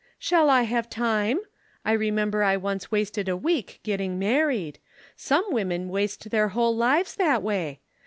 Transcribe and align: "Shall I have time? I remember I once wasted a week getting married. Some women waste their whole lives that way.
"Shall 0.17 0.49
I 0.49 0.63
have 0.63 0.89
time? 0.89 1.41
I 1.85 1.91
remember 1.91 2.41
I 2.41 2.57
once 2.57 2.91
wasted 2.91 3.29
a 3.29 3.37
week 3.37 3.79
getting 3.83 4.17
married. 4.17 4.79
Some 5.15 5.45
women 5.53 5.89
waste 5.89 6.31
their 6.31 6.47
whole 6.47 6.75
lives 6.75 7.13
that 7.17 7.43
way. 7.43 7.81